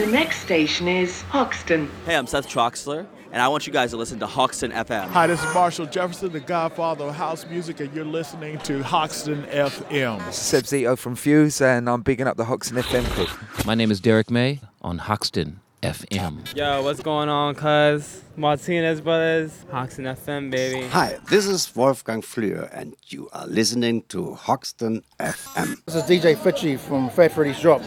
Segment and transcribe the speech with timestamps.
[0.00, 1.86] The next station is Hoxton.
[2.06, 5.08] Hey, I'm Seth Troxler, and I want you guys to listen to Hoxton FM.
[5.08, 9.42] Hi, this is Marshall Jefferson, the godfather of house music, and you're listening to Hoxton
[9.42, 10.24] FM.
[10.24, 13.26] This is Seb Zito from Fuse, and I'm bigging up the Hoxton FM crew.
[13.66, 16.56] My name is Derrick May on Hoxton FM.
[16.56, 18.22] Yo, what's going on, cuz?
[18.38, 20.86] Martinez Brothers, Hoxton FM, baby.
[20.88, 25.84] Hi, this is Wolfgang Flür, and you are listening to Hoxton FM.
[25.84, 27.82] This is DJ Fitchie from Fat Freddy's Drop.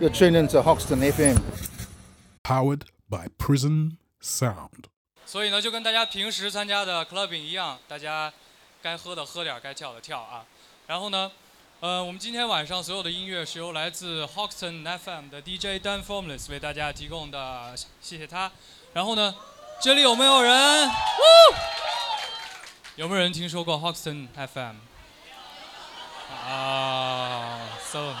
[0.00, 1.42] You're tuned into Hoxton FM.
[2.44, 4.84] Powered by Prison Sound.
[5.26, 8.32] 所以呢，就跟大家平时参加的 clubbing 一样，大家
[8.80, 10.46] 该喝的喝点儿，该跳的跳啊。
[10.86, 11.32] 然后呢，
[11.80, 18.52] 呃，我们今天晚上所有的音乐是由来自 Hoxton FM 的 DJ Dan Formless 为大家提供的，谢谢他。
[18.92, 19.34] 然后呢，
[19.82, 20.88] 这里有没有人？
[22.94, 24.76] 有没有人听说过 Hoxton FM？
[26.46, 28.14] 啊，so。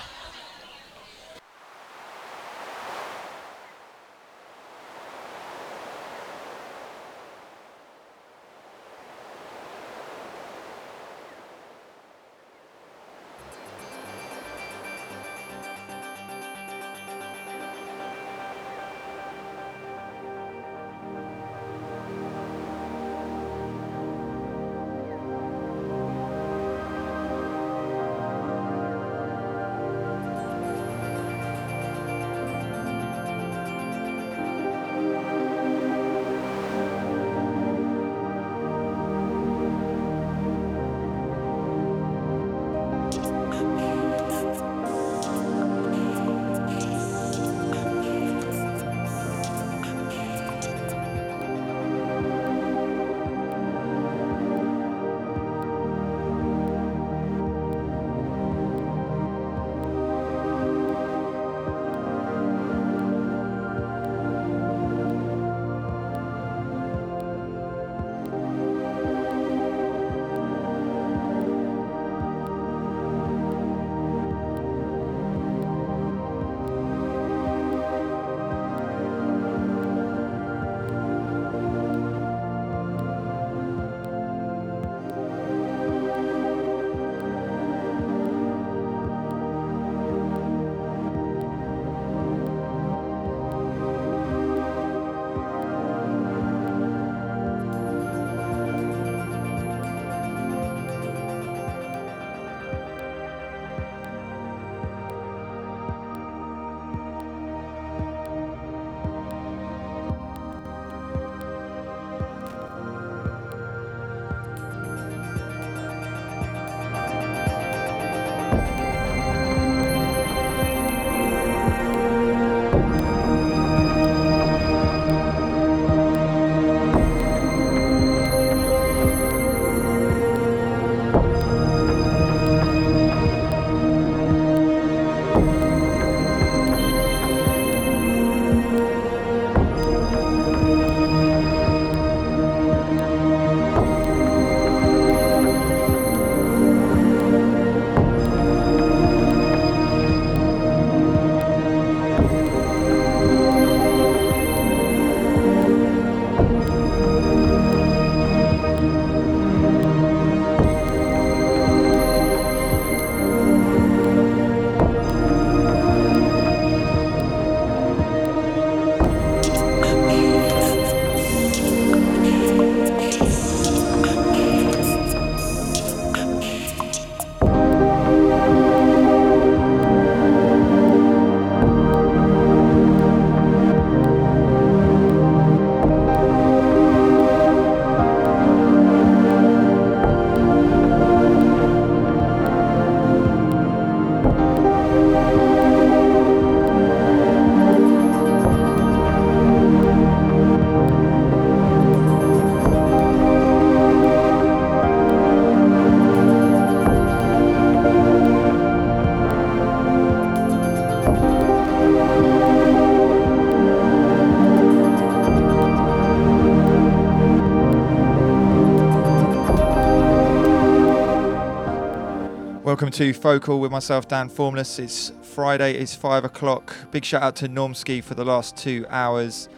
[222.88, 224.78] Welcome to Focal with myself, Dan Formless.
[224.78, 226.74] It's Friday, it's five o'clock.
[226.90, 229.50] Big shout out to Normski for the last two hours.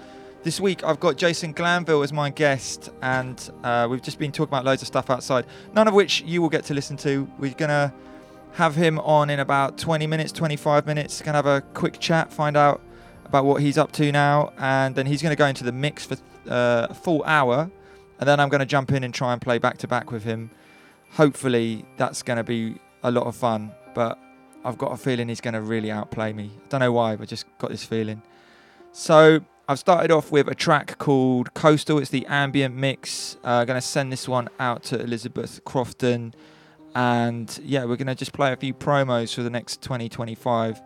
[0.42, 4.50] This week I've got Jason Glanville as my guest, and uh, we've just been talking
[4.50, 7.30] about loads of stuff outside, none of which you will get to listen to.
[7.38, 7.94] We're gonna
[8.54, 11.22] have him on in about 20 minutes, 25 minutes.
[11.22, 12.80] Gonna have a quick chat, find out
[13.26, 16.04] about what he's up to now, and then he's going to go into the mix
[16.04, 16.16] for
[16.48, 17.70] uh, a full hour,
[18.18, 20.24] and then I'm going to jump in and try and play back to back with
[20.24, 20.50] him.
[21.12, 24.18] Hopefully, that's going to be a lot of fun, but
[24.64, 26.50] I've got a feeling he's going to really outplay me.
[26.64, 28.22] I don't know why, but just got this feeling.
[28.92, 31.98] So I've started off with a track called Coastal.
[31.98, 33.36] It's the ambient mix.
[33.44, 36.34] Uh, going to send this one out to Elizabeth Crofton.
[36.94, 40.74] And yeah, we're going to just play a few promos for the next 2025.
[40.74, 40.82] then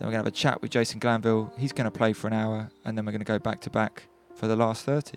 [0.00, 1.52] we're going to have a chat with Jason Glanville.
[1.58, 2.70] He's going to play for an hour.
[2.84, 4.04] And then we're going to go back to back
[4.34, 5.16] for the last 30.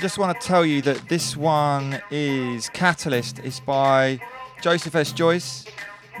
[0.00, 3.40] Just want to tell you that this one is Catalyst.
[3.40, 4.20] It's by
[4.60, 5.12] Joseph S.
[5.12, 5.64] Joyce.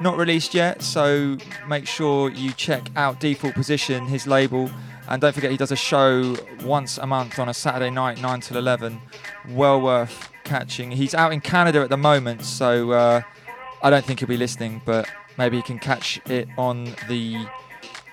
[0.00, 4.70] Not released yet, so make sure you check out Default Position, his label.
[5.08, 8.40] And don't forget, he does a show once a month on a Saturday night, 9
[8.40, 9.00] till 11.
[9.50, 10.90] Well worth catching.
[10.90, 13.22] He's out in Canada at the moment, so uh,
[13.82, 17.46] I don't think he'll be listening, but maybe he can catch it on the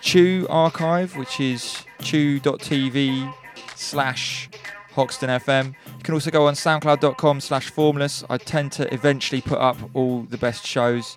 [0.02, 3.34] Chew archive, which is chew.tv
[3.76, 4.50] slash
[4.96, 5.68] Hoxton FM.
[5.68, 8.24] You can also go on soundcloud.com slash formless.
[8.30, 11.16] I tend to eventually put up all the best shows.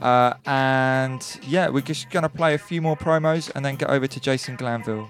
[0.00, 3.90] Uh, and yeah, we're just going to play a few more promos and then get
[3.90, 5.08] over to Jason Glanville.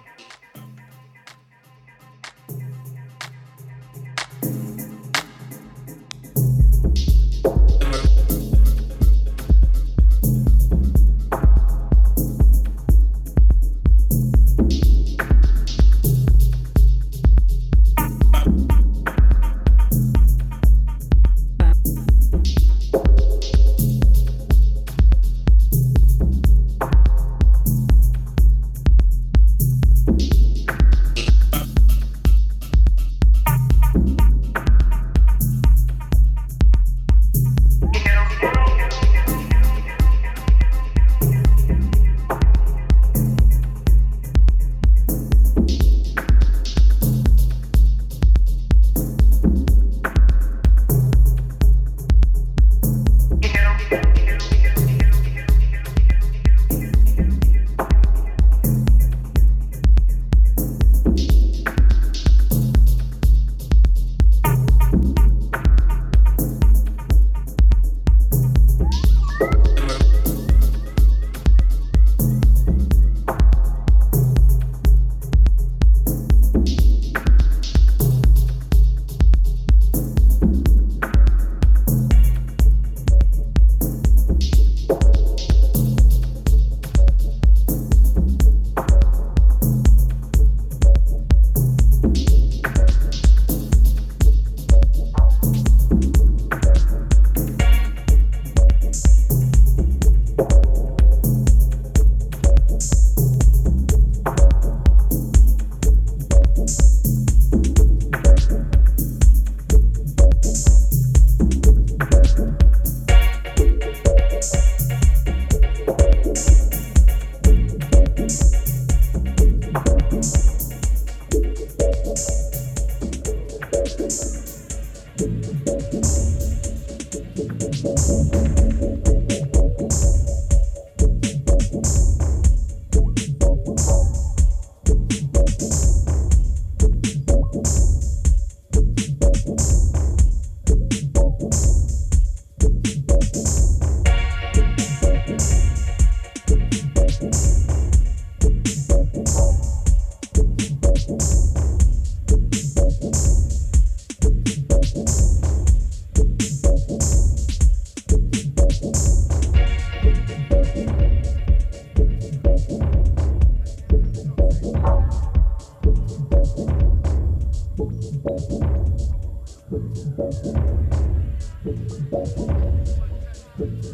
[173.57, 173.85] Thank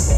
[0.00, 0.15] you.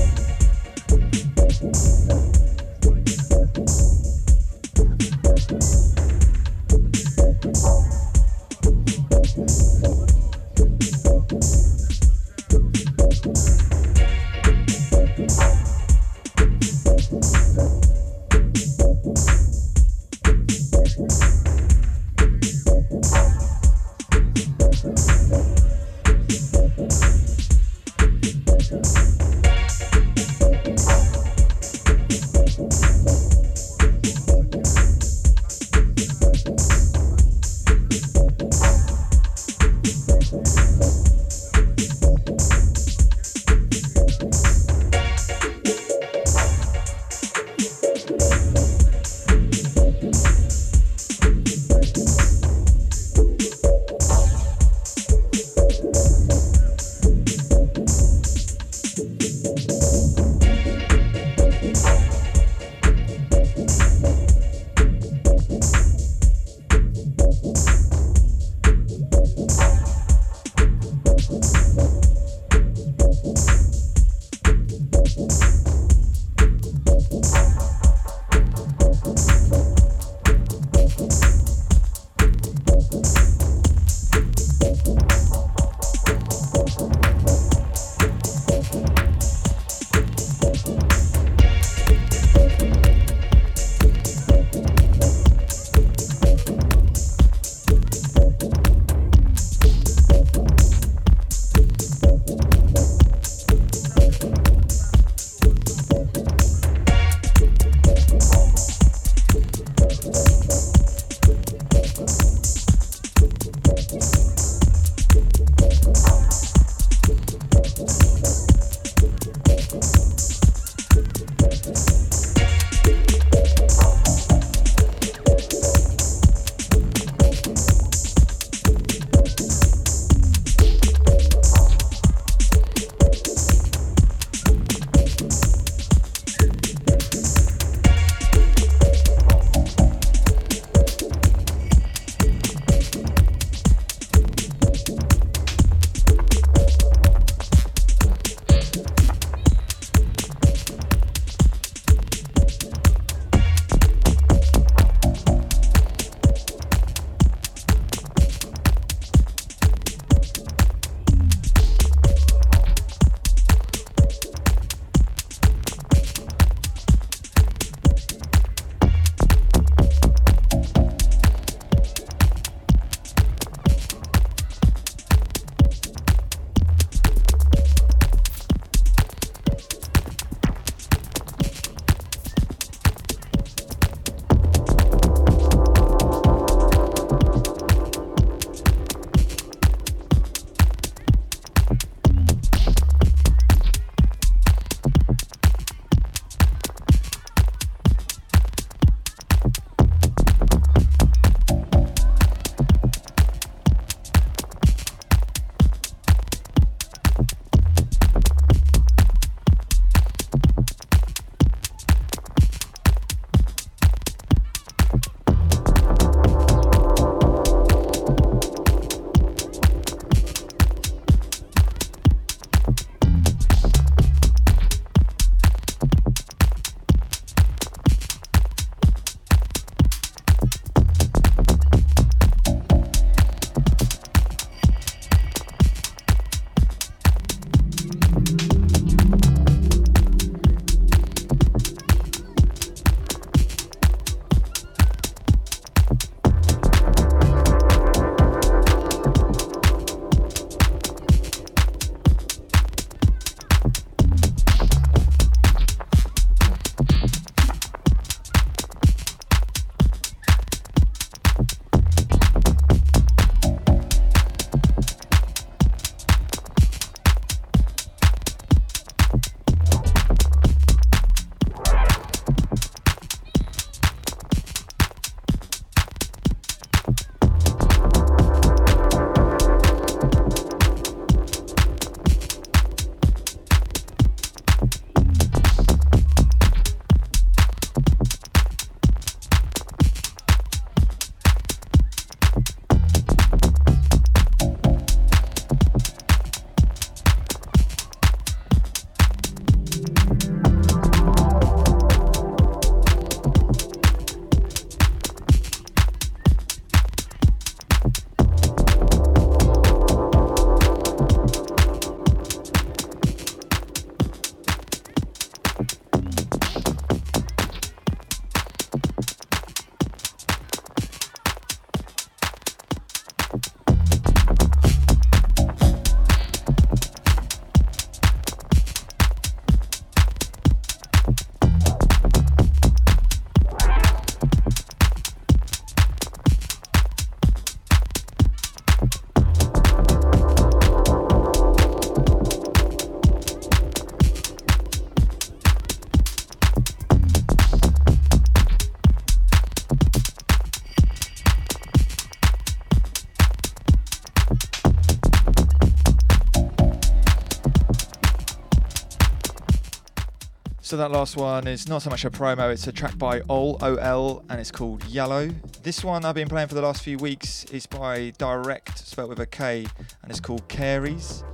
[360.69, 363.57] So that last one is not so much a promo, it's a track by Ol,
[363.63, 365.31] O-L, and it's called Yellow.
[365.63, 369.21] This one I've been playing for the last few weeks is by Direct, spelled with
[369.21, 369.67] a K,
[370.03, 371.25] and it's called Caries.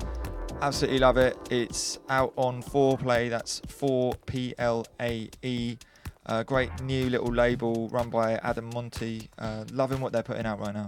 [0.63, 1.37] Absolutely love it.
[1.51, 4.59] It's out on 4Plae, that's 4-P-L-A-E.
[6.27, 9.31] Uh, great new little label run by Adam Monty.
[9.37, 10.87] Uh, loving what they're putting out right now.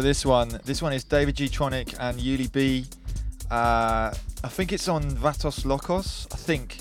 [0.00, 2.86] So this one, this one is David Gtronic and Yuli B.
[3.50, 4.10] Uh,
[4.42, 6.26] I think it's on Vatos Locos.
[6.32, 6.78] I think.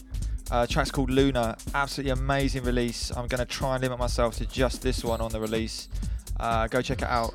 [0.50, 1.58] Uh, track's called Luna.
[1.76, 3.12] Absolutely amazing release.
[3.12, 5.90] I'm going to try and limit myself to just this one on the release.
[6.40, 7.34] Uh, go check it out.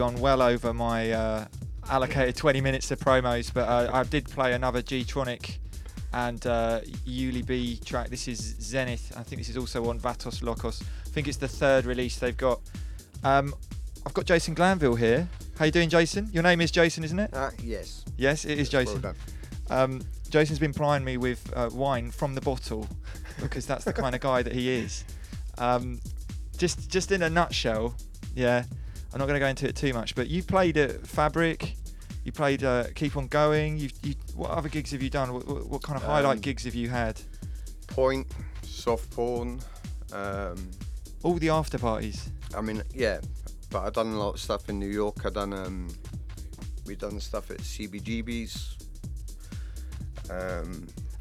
[0.00, 1.44] Gone well over my uh,
[1.90, 3.52] allocated 20 minutes of promos.
[3.52, 5.58] But uh, I did play another Gtronic
[6.14, 8.08] and uh, Yuli B track.
[8.08, 9.12] This is Zenith.
[9.14, 10.80] I think this is also on Vatos Locos.
[10.80, 12.62] I think it's the third release they've got.
[13.24, 13.52] Um,
[14.06, 15.28] I've got Jason Glanville here.
[15.58, 16.30] How you doing, Jason?
[16.32, 17.34] Your name is Jason, isn't it?
[17.34, 18.02] Uh, yes.
[18.16, 19.04] Yes, it is Jason.
[19.68, 22.88] Um, Jason's been plying me with uh, wine from the bottle
[23.42, 25.04] because that's the kind of guy that he is.
[25.58, 26.00] Um,
[26.56, 27.94] just, just in a nutshell,
[28.34, 28.64] yeah.
[29.12, 31.74] I'm not going to go into it too much, but you played at Fabric.
[32.24, 33.78] You played uh, Keep On Going.
[33.78, 35.32] You, you, what other gigs have you done?
[35.32, 37.20] What, what, what kind of highlight Um, gigs have you had?
[37.88, 38.26] Point,
[38.62, 39.60] soft porn.
[40.12, 40.70] Um,
[41.22, 42.30] All the after parties.
[42.56, 43.20] I mean, yeah,
[43.70, 45.24] but I've done a lot of stuff in New York.
[45.24, 45.88] I've done um,
[46.86, 48.76] we done stuff at CBGB's.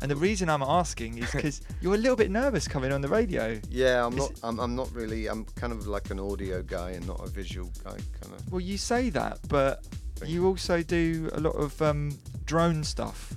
[0.02, 3.08] And the reason I'm asking is because you're a little bit nervous coming on the
[3.10, 3.60] radio.
[3.70, 4.32] yeah, I'm Is not.
[4.43, 5.28] I'm, I'm not really.
[5.28, 7.97] I'm kind of like an audio guy and not a visual guy.
[8.22, 8.52] Kind of.
[8.52, 9.86] Well, you say that, but
[10.26, 13.34] you also do a lot of um, drone stuff,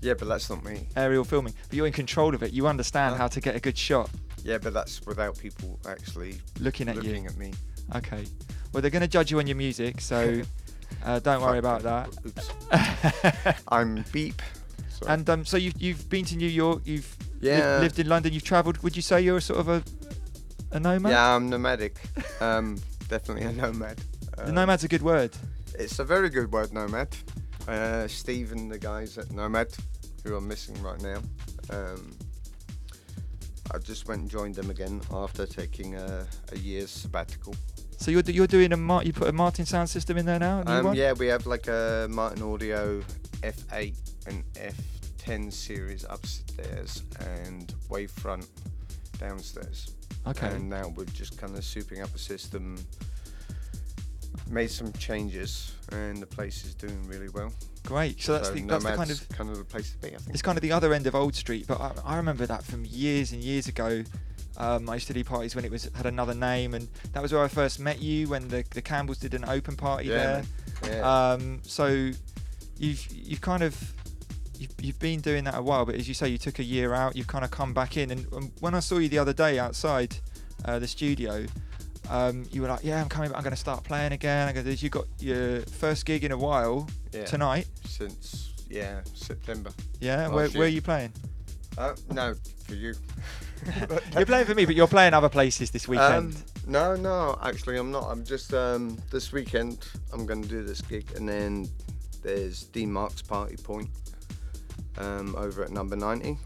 [0.00, 0.86] Yeah, but that's not me.
[0.96, 1.54] aerial filming.
[1.68, 2.52] But you're in control of it.
[2.52, 4.10] You understand how to get a good shot
[4.44, 7.16] Yeah, but that's without people actually looking at looking you.
[7.22, 7.52] Looking at me.
[7.96, 8.24] Okay.
[8.72, 10.42] Well, they're going to judge you on your music, so
[11.04, 12.08] uh, don't worry about that.
[12.26, 13.62] Oops.
[13.68, 14.42] I'm beep.
[14.98, 15.12] Sorry.
[15.12, 17.78] And um, so you've, you've been to New York, you've li- Yeah.
[17.80, 18.78] lived in London, you've travelled.
[18.82, 19.82] Would you say you're a sort of a,
[20.72, 21.12] a nomad?
[21.12, 21.96] Yeah, I'm nomadic.
[22.40, 22.78] Um,
[23.08, 24.00] definitely a nomad.
[24.36, 25.36] The Um, nomad's a good word.
[25.78, 27.08] It's a very good word, nomad.
[27.66, 29.68] Uh, Steve and the guys at Nomad,
[30.24, 31.18] who are missing right now.
[31.70, 32.16] Um,
[33.72, 37.54] I just went and joined them again after taking a, a year's sabbatical.
[37.98, 40.62] So you're, you're doing a Mar- you put a Martin sound system in there now?
[40.66, 43.02] Um, yeah, we have like a Martin Audio
[43.42, 43.94] F8
[44.28, 48.46] and F10 series upstairs and Wavefront
[49.18, 49.94] downstairs.
[50.26, 50.48] Okay.
[50.48, 52.78] And now we're just kind of souping up a system.
[54.50, 57.52] Made some changes, and the place is doing really well.
[57.84, 58.22] Great.
[58.22, 60.08] So that's the, that's the kind of kind of the place to be.
[60.08, 60.30] I think.
[60.30, 62.84] it's kind of the other end of Old Street, but I, I remember that from
[62.84, 64.04] years and years ago.
[64.56, 67.32] Um, I used to do parties when it was had another name, and that was
[67.32, 70.42] where I first met you when the, the Campbells did an open party Yeah,
[70.82, 70.96] there.
[70.96, 71.30] Yeah.
[71.32, 72.10] Um, so
[72.78, 73.74] you've you've kind of
[74.58, 76.94] you've, you've been doing that a while, but as you say, you took a year
[76.94, 77.16] out.
[77.16, 79.58] You've kind of come back in, and, and when I saw you the other day
[79.58, 80.16] outside
[80.64, 81.46] uh, the studio,
[82.10, 83.34] um, you were like, "Yeah, I'm coming.
[83.34, 86.36] I'm going to start playing again." I go, "You got your first gig in a
[86.38, 87.24] while Yeah.
[87.24, 89.70] tonight." Since yeah September.
[90.00, 91.12] Yeah, where, where are you playing?
[91.76, 92.34] Uh, no,
[92.66, 92.94] for you.
[94.14, 96.34] You're playing for me, but you're playing other places this weekend.
[96.36, 98.04] Um, no, no, actually, I'm not.
[98.08, 99.88] I'm just um, this weekend.
[100.12, 101.68] I'm going to do this gig, and then
[102.22, 103.88] there's Dean Mark's Party Point
[104.98, 106.36] um, over at Number 90,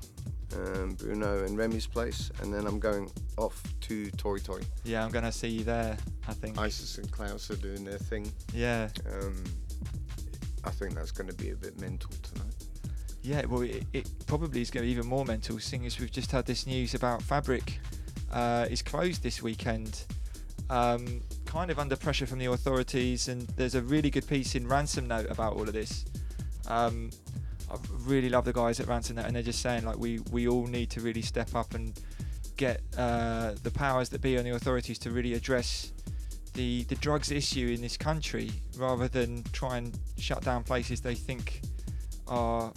[0.57, 4.61] um, Bruno and Remy's place, and then I'm going off to Toy Toy.
[4.85, 5.97] yeah, I'm going to see you there.
[6.29, 6.59] I think.
[6.59, 8.31] Isis and Klaus are doing their thing.
[8.55, 9.43] Yeah, Um,
[10.65, 12.55] I think that's going to be a bit mental tonight.
[13.23, 13.45] yeah.
[13.47, 16.31] Well, it, it probably is going to be even more mental, seeing as we've just
[16.31, 17.81] had this news about Fabric
[18.31, 20.05] uh, is closed this weekend.
[20.71, 24.67] Um, kind of under pressure from the authorities, and there's a really good piece in
[24.69, 26.05] Ransom Note about all of this.
[26.69, 27.11] Um,
[27.73, 30.47] I really love the guys at Ransom Note, and they're just saying like we we
[30.47, 31.99] all need to really step up and
[32.57, 35.93] get uh, the powers that be on the authorities to really address
[36.53, 41.15] the the drugs issue in this country, rather than try and shut down places they
[41.15, 41.63] think
[42.29, 42.73] are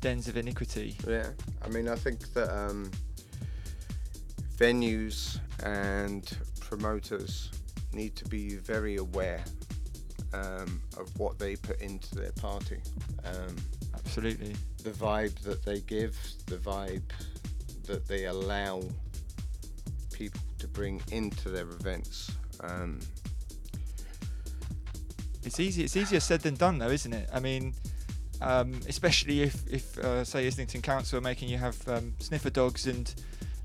[0.00, 0.96] dens of iniquity.
[1.06, 1.28] Yeah,
[1.64, 2.90] I mean, I think that um,
[4.56, 7.50] venues and promoters
[7.92, 9.44] need to be very aware
[10.34, 12.80] um, of what they put into their party.
[13.24, 13.54] Um,
[13.94, 14.54] Absolutely.
[14.82, 16.16] the vibe that they give,
[16.46, 17.02] the vibe
[17.86, 18.82] that they allow
[20.12, 22.30] people to bring into their events.
[22.60, 23.00] Um,
[25.44, 25.82] It's easy.
[25.84, 27.28] It's easier said than done, though, isn't it?
[27.32, 27.74] I mean,
[28.40, 32.86] um, especially if, if uh, say, Islington Council are making you have um, sniffer dogs
[32.86, 33.12] and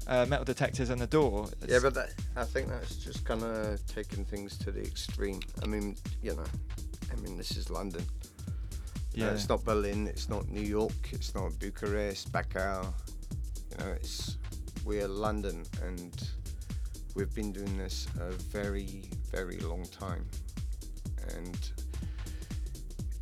[0.07, 1.47] uh, metal detectors on the door.
[1.67, 5.39] yeah, but that, I think that's just kind of taking things to the extreme.
[5.61, 6.45] I mean, you know,
[7.11, 8.03] I mean, this is London.
[9.17, 9.31] Yeah.
[9.31, 12.93] it's not Berlin, it's not New York, it's not Bucharest, Bacau.
[13.71, 14.37] You know, it's
[14.85, 16.29] we're London, and
[17.15, 20.23] we've been doing this a very, very long time.
[21.35, 21.57] And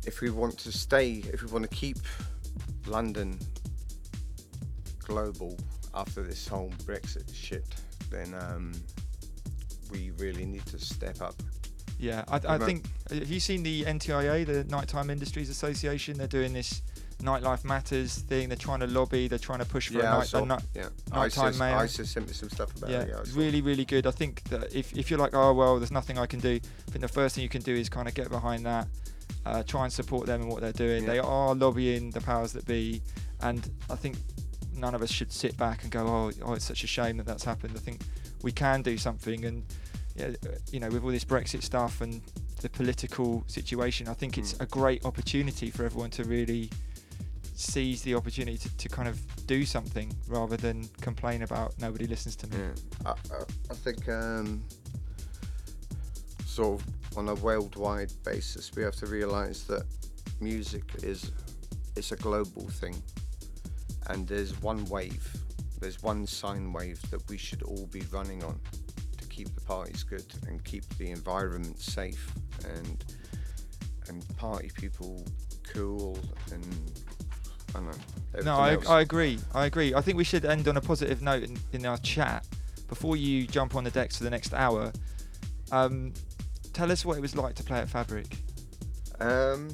[0.06, 1.98] if we want to stay, if we want to keep
[2.86, 3.38] London
[4.98, 5.56] global
[5.94, 7.74] after this whole Brexit shit,
[8.10, 8.72] then um,
[9.90, 11.34] we really need to step up.
[11.98, 12.84] Yeah, I, I think.
[13.10, 16.18] Have you seen the NTIA, the Nighttime Industries Association?
[16.18, 16.82] They're doing this
[17.22, 18.48] nightlife matters thing.
[18.48, 19.28] They're trying to lobby.
[19.28, 20.88] They're trying to push for Yeah, a night, saw- a night, yeah.
[21.10, 21.78] nighttime ISIS, mail.
[21.78, 23.08] ISIS sent me some stuff about yeah, it.
[23.08, 24.06] Yeah, really, really good.
[24.06, 26.60] I think that if, if you're like, oh well, there's nothing I can do.
[26.60, 28.86] I think the first thing you can do is kind of get behind that,
[29.46, 31.04] uh, try and support them and what they're doing.
[31.04, 31.12] Yeah.
[31.12, 33.00] They are lobbying the powers that be,
[33.40, 34.16] and I think
[34.74, 37.26] none of us should sit back and go, oh, oh, it's such a shame that
[37.26, 37.72] that's happened.
[37.76, 38.02] I think
[38.42, 39.95] we can do something, and uh,
[40.72, 42.20] you know, with all this Brexit stuff and
[42.62, 44.60] the political situation, I think it's Mm.
[44.62, 46.70] a great opportunity for everyone to really
[47.54, 52.36] seize the opportunity to, to kind of do something rather than complain about nobody listens
[52.36, 52.56] to me.
[52.58, 52.72] Yeah,
[53.06, 54.62] I, I, I think um,
[56.46, 56.86] sort of
[57.18, 59.84] on a worldwide basis, we have to realise that
[60.40, 61.30] music is
[61.96, 63.02] it's a global thing,
[64.08, 65.26] and there's one wave,
[65.80, 68.85] there's one sine wave that we should all be running on to
[69.36, 72.32] keep the parties good and keep the environment safe
[72.64, 73.04] and
[74.08, 75.22] and party people
[75.72, 76.18] cool
[76.52, 76.64] and
[77.74, 78.42] I don't know.
[78.44, 78.78] No, I.
[78.88, 79.38] I agree.
[79.54, 79.92] I agree.
[79.92, 82.46] I think we should end on a positive note in, in our chat
[82.88, 84.92] before you jump on the decks for the next hour.
[85.72, 86.14] Um,
[86.72, 88.38] tell us what it was like to play at Fabric.
[89.20, 89.68] Um,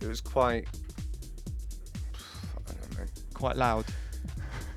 [0.00, 0.68] it was quite.
[2.68, 3.06] I don't know.
[3.32, 3.86] Quite loud.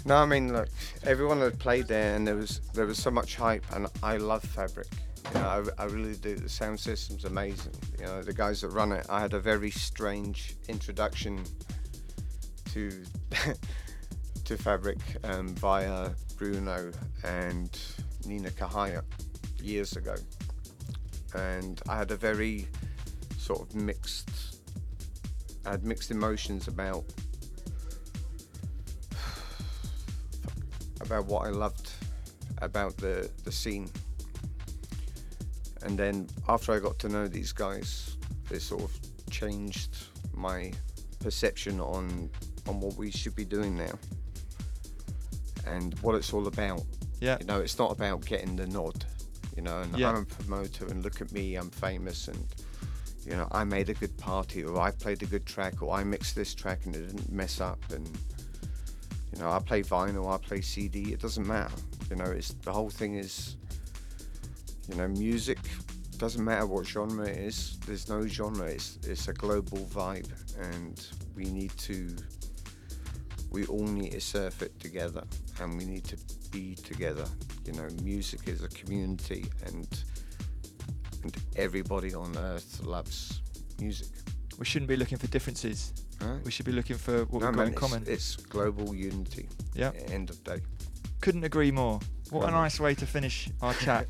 [0.08, 0.70] No, I mean, look,
[1.04, 4.42] everyone had played there, and there was there was so much hype, and I love
[4.42, 4.88] Fabric.
[5.34, 6.38] You know, I, I really do.
[6.38, 7.74] The sound system's amazing.
[8.00, 9.06] You know, the guys that run it.
[9.10, 11.44] I had a very strange introduction
[12.72, 13.04] to
[14.46, 16.94] to Fabric um, via Bruno
[17.26, 17.78] and
[18.26, 19.02] Nina Kahaya
[19.62, 20.16] years ago,
[21.36, 22.66] and I had a very
[23.38, 24.62] sort of mixed.
[25.66, 27.04] I had mixed emotions about
[31.08, 31.90] about what I loved
[32.62, 33.90] about the the scene.
[35.84, 38.18] And then after I got to know these guys,
[38.52, 38.92] it sort of
[39.30, 39.96] changed
[40.34, 40.74] my
[41.20, 42.30] perception on
[42.68, 43.98] on what we should be doing now
[45.66, 46.82] and what it's all about.
[47.20, 47.38] Yeah.
[47.40, 49.06] You know, it's not about getting the nod.
[49.56, 50.10] You know, and Yeah.
[50.10, 52.46] I'm a promoter and look at me, I'm famous and
[53.26, 56.04] you know, I made a good party or I played a good track or I
[56.04, 58.08] mixed this track and it didn't mess up and
[59.34, 61.76] you know, I play vinyl, I play CD, it doesn't matter.
[62.10, 63.58] You know, it's the whole thing is
[64.88, 65.60] you know, music
[66.18, 67.78] doesn't matter what genre it is.
[67.86, 68.66] There's no genre.
[68.68, 71.06] It's it's a global vibe, and
[71.36, 72.16] we need to.
[73.52, 75.24] We all need to surf it together,
[75.60, 76.18] and we need to
[76.52, 77.26] be together.
[77.66, 79.88] You know, music is a community, and
[81.24, 83.42] and everybody on earth loves
[83.80, 84.08] music.
[84.58, 85.94] We shouldn't be looking for differences.
[86.22, 86.44] Right.
[86.44, 88.04] We should be looking for what No, we've got man, in it's, common.
[88.08, 89.48] It's global unity.
[89.74, 89.92] Yeah.
[90.10, 90.60] End of day.
[91.22, 92.00] Couldn't agree more.
[92.32, 94.08] What a nice way to finish our chat.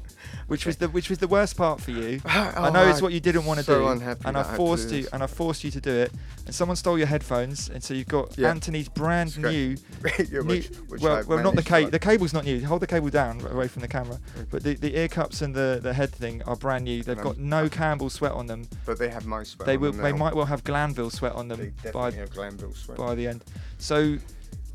[0.48, 2.20] Which was the which was the worst part for you.
[2.26, 4.42] Oh, I Oh, know it's what you didn't want to so do, unhappy and I
[4.42, 6.12] I forced you, and I forced you to do it.
[6.46, 8.50] And someone stole your headphones, and so you've got Yeah.
[8.50, 9.76] Anthony's brand new.
[10.32, 11.92] Yeah, which- which well, I've well, not the cable.
[11.92, 12.66] The cable's not new.
[12.66, 14.20] Hold the cable down away from the camera.
[14.52, 17.04] But the, the ear cups and the, the head thing are brand new.
[17.04, 18.68] They've And got I'm- no Campbell sweat on them.
[18.86, 19.92] But they have my sweat They will.
[19.92, 22.98] They might well have Glanville sweat on them They by have Glanville sweat.
[22.98, 23.44] by the end.
[23.80, 24.18] So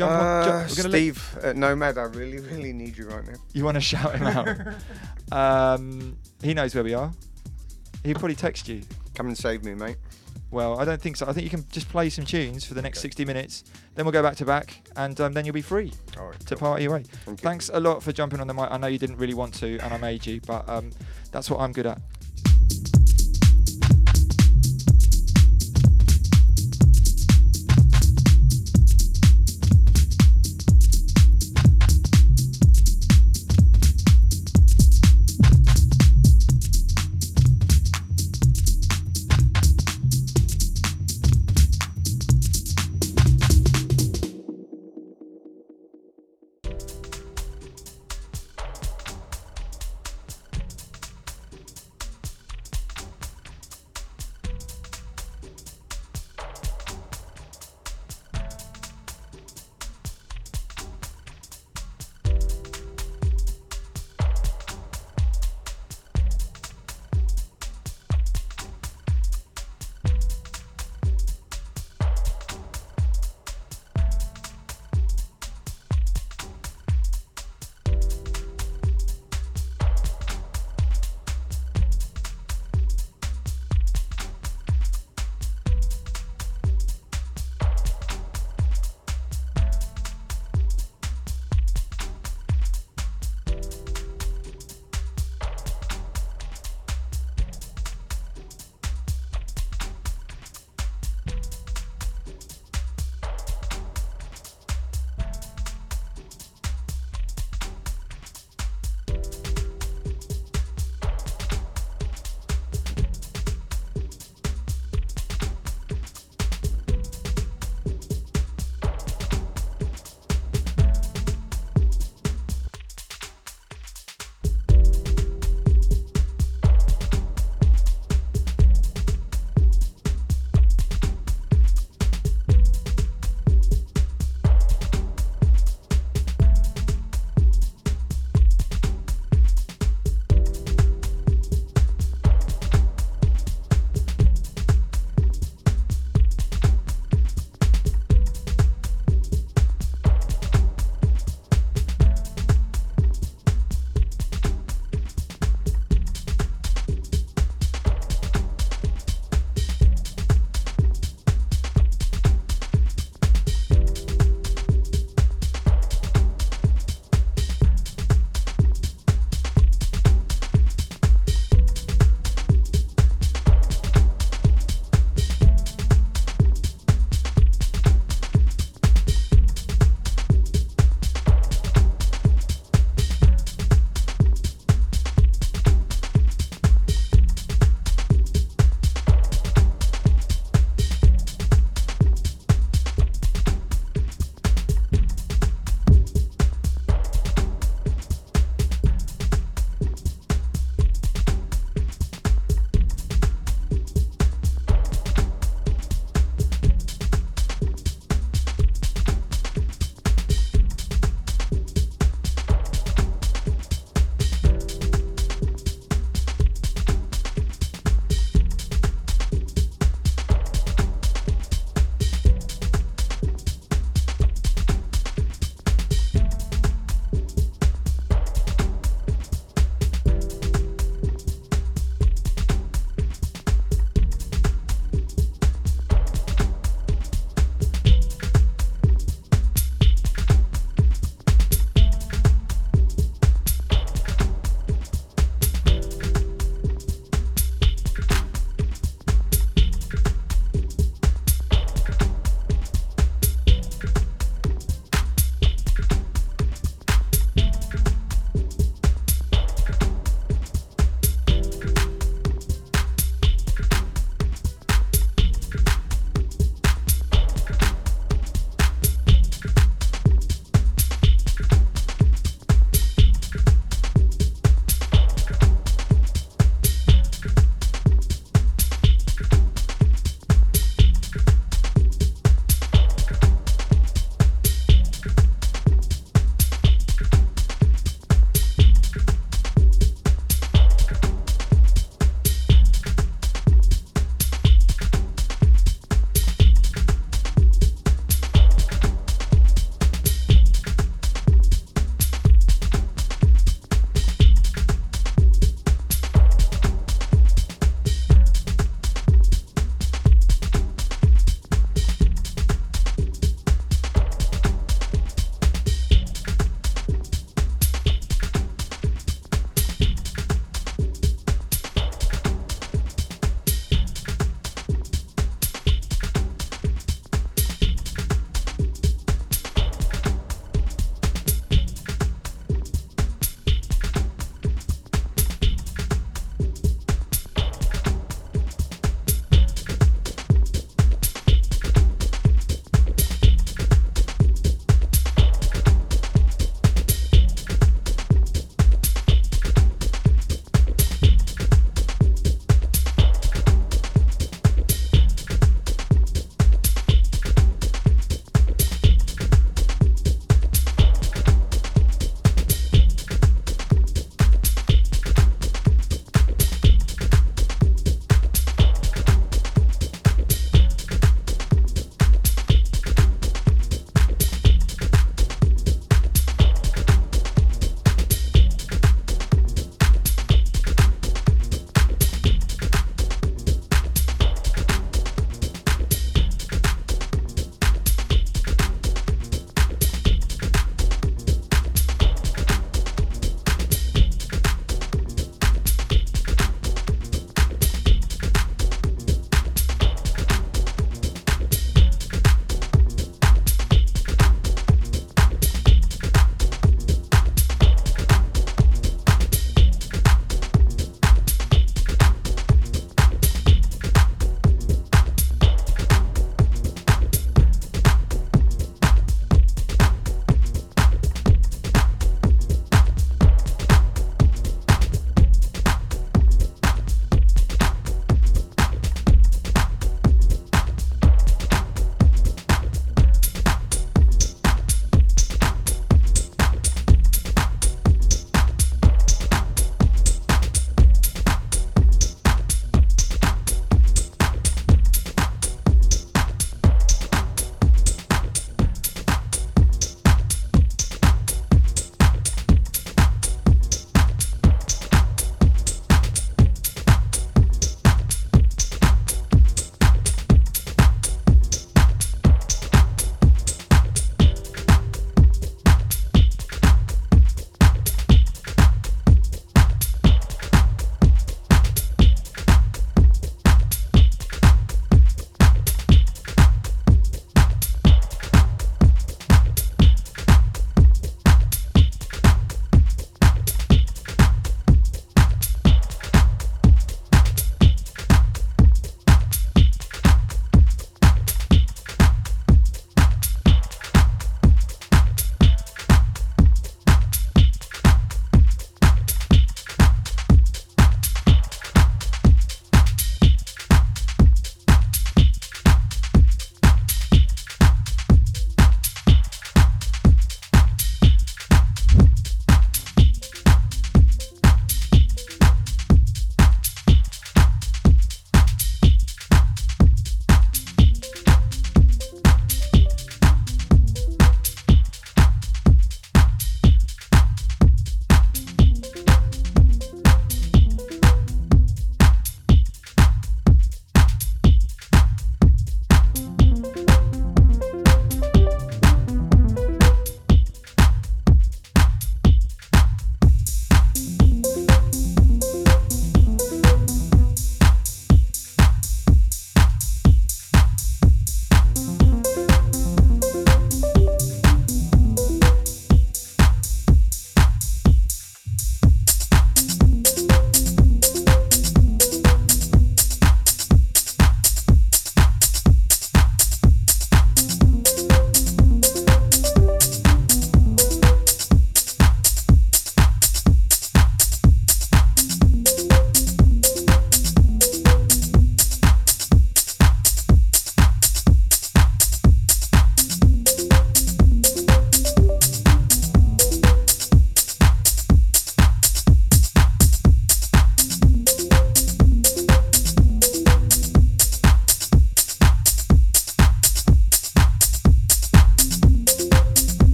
[0.00, 0.12] on.
[0.12, 3.34] Uh, Jump, we're gonna let- Steve at Nomad, I really, really need you right now.
[3.52, 4.48] You want to shout him out?
[5.78, 7.12] um, he knows where we are.
[8.04, 8.82] He'll probably text you.
[9.14, 9.96] Come and save me, mate.
[10.50, 11.26] Well, I don't think so.
[11.26, 13.64] I think you can just play some tunes for the next 60 minutes.
[13.94, 16.54] Then we'll go back to back, and um, then you'll be free All right, to
[16.54, 16.68] cool.
[16.68, 17.02] party away.
[17.24, 17.42] Thank you.
[17.48, 18.68] Thanks a lot for jumping on the mic.
[18.70, 20.92] I know you didn't really want to, and I made you, but um,
[21.32, 22.00] that's what I'm good at.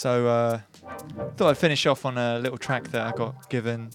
[0.00, 0.60] So uh,
[1.36, 3.90] thought I'd finish off on a little track that I got given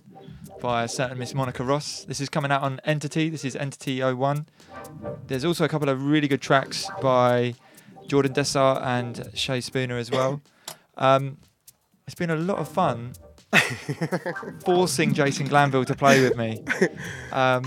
[0.62, 2.06] by a certain Miss Monica Ross.
[2.06, 3.28] This is coming out on Entity.
[3.28, 4.46] This is Entity 01.
[5.26, 7.56] There's also a couple of really good tracks by
[8.06, 10.44] Jordan Dessart and Shay Spooner as well.
[10.96, 11.40] Um,
[12.06, 13.14] it's been a lot of fun
[14.64, 16.64] forcing Jason Glanville to play with me.
[17.32, 17.66] Um,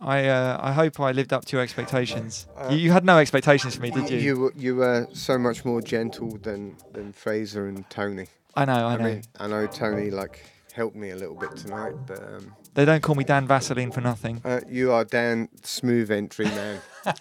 [0.00, 2.46] I uh, I hope I lived up to your expectations.
[2.70, 4.18] you, you had no expectations for me, did you?
[4.18, 8.26] You were- you were so much more gentle than than Fraser and Tony.
[8.56, 9.04] I know, I know.
[9.04, 13.02] mean, I know Tony like helped me a little bit tonight, but um, They don't
[13.02, 14.40] call me Dan Vaseline for nothing.
[14.44, 16.80] uh, you are Dan smooth entry man.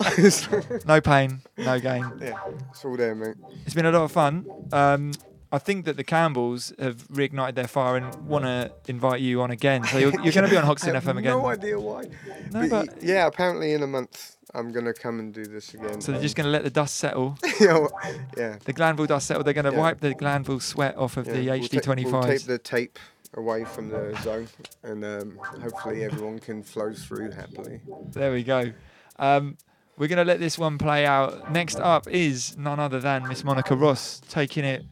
[0.88, 2.06] no pain, no gain.
[2.22, 2.38] Yeah,
[2.72, 3.36] it's all there, mate.
[3.66, 4.46] It's been a lot of fun.
[4.72, 5.12] Um,
[5.52, 9.50] I think that the Campbells have reignited their fire and want to invite you on
[9.52, 9.84] again.
[9.86, 11.32] So you're, you're going to be on Hoxton I have FM again.
[11.32, 12.04] No idea why.
[12.52, 16.02] No, but, but- yeah, apparently in a month I'm gonna come and do this again.
[16.02, 17.38] So they're just going to let the dust settle.
[17.60, 17.92] yeah, well,
[18.38, 18.58] yeah.
[18.64, 19.44] The Glanville dust settle.
[19.44, 19.78] They're going to Yeah.
[19.80, 22.12] wipe the Glanville sweat off of Yeah, the we'll ta- HD25s.
[22.12, 23.00] We'll tape the tape
[23.36, 24.48] away from the zone,
[24.82, 27.82] and um, hopefully everyone can flow through happily.
[28.12, 28.72] There we go.
[29.20, 29.58] Um,
[30.00, 31.52] we're going to let this one play out.
[31.52, 34.84] Next up is none other than Miss Monica Ross taking it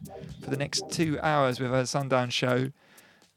[0.44, 2.70] for the next two hours with her Sundown show.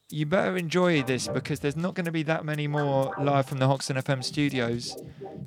[0.10, 3.60] You better enjoy this because there's not going to be that many more live from
[3.60, 4.98] the Hoxton FM studios.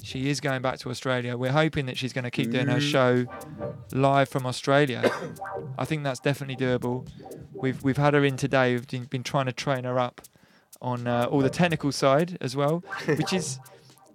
[0.03, 1.37] She is going back to Australia.
[1.37, 2.91] We're hoping that she's going to keep doing her Mm.
[2.91, 3.27] show
[3.93, 5.11] live from Australia.
[5.79, 7.07] I think that's definitely doable.
[7.53, 8.73] We've we've had her in today.
[8.73, 10.23] We've been, been trying to train her up
[10.81, 13.59] on uh, all the technical side as well, which is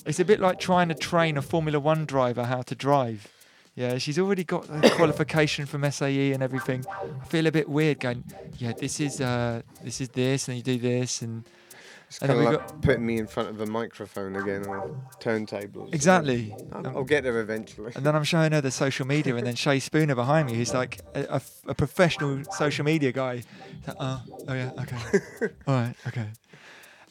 [0.06, 3.28] it's a bit like trying to train a Formula One driver how to drive.
[3.76, 6.86] Yeah, she's already got the qualification from SAE and everything.
[7.22, 8.24] I feel a bit weird going,
[8.58, 11.46] yeah, this is uh, this is this, and you do this, and
[12.08, 15.94] It's kind of like got putting me in front of a microphone again or turntables.
[15.94, 16.54] Exactly.
[16.74, 17.94] I'll, Um, I'll get there eventually.
[17.96, 20.74] and then I'm showing her the social media, and then Shay Spooner behind me, who's
[20.74, 21.40] like a
[21.76, 23.44] professional social media guy.
[23.88, 24.98] Like, oh, oh yeah, okay,
[25.68, 26.28] all right, okay.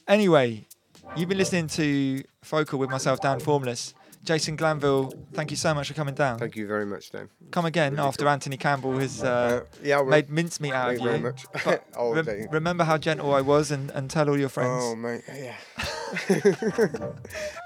[0.07, 0.65] Anyway,
[1.15, 3.93] you've been listening to Focal with myself, Dan Formless.
[4.21, 6.37] Jason Glanville, thank you so much for coming down.
[6.39, 7.29] Thank you very much, Dan.
[7.51, 11.09] Come again after Anthony Campbell has uh, Uh, yeah, made mincemeat out of you you.
[11.09, 11.45] very much.
[11.95, 12.47] Oh, Dave.
[12.51, 14.83] remember how gentle I was, and, and tell all your friends.
[14.85, 15.55] Oh mate, yeah.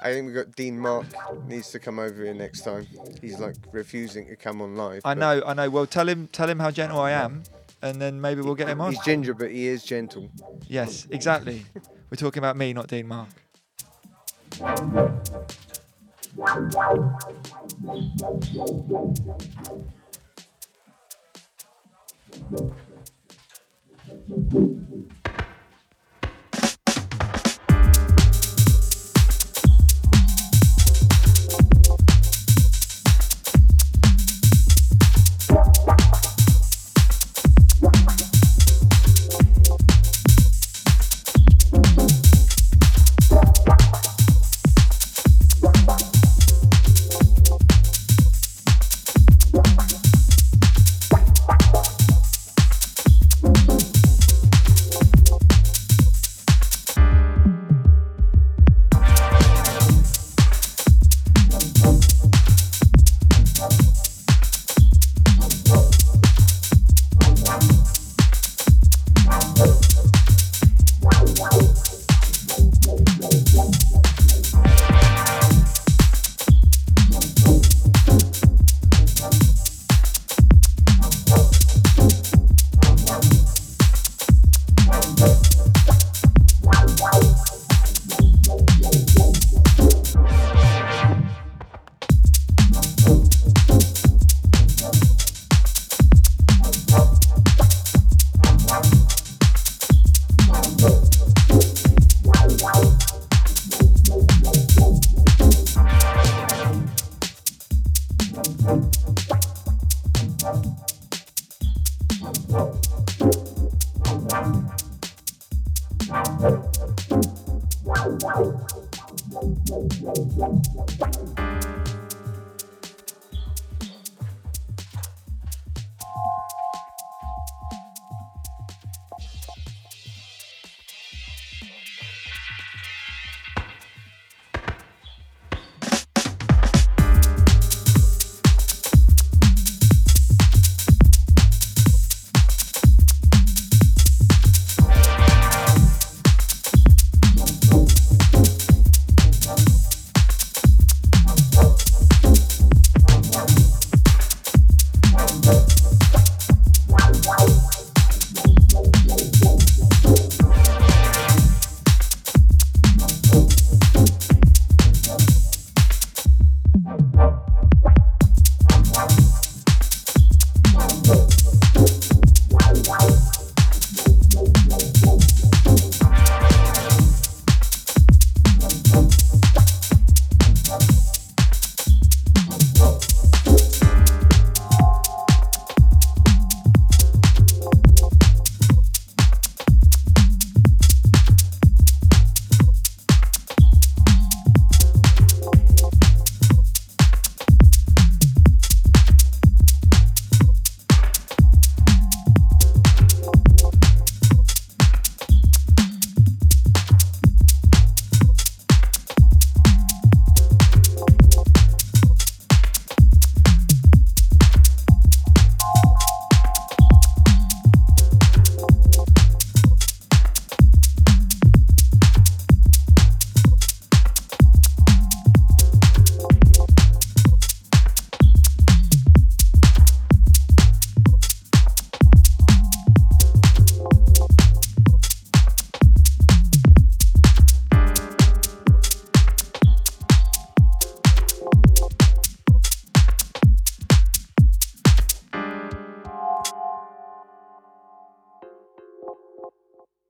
[0.04, 1.08] I think we've got Dean Mark
[1.48, 2.86] needs to come over here next time.
[3.20, 5.02] He's like refusing to come on live.
[5.06, 5.70] I know, I know.
[5.72, 7.44] Well, tell him, tell him how gentle I am,
[7.82, 8.92] and then maybe we'll get him on.
[8.94, 10.30] He's ginger, but he is gentle.
[10.68, 11.66] Yes, exactly.
[12.14, 13.28] We're talking about me, not Dean Mark.